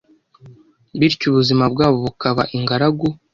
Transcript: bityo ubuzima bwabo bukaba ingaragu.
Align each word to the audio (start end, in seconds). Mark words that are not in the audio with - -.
bityo 0.99 1.25
ubuzima 1.31 1.63
bwabo 1.73 1.97
bukaba 2.05 2.43
ingaragu. 2.57 3.07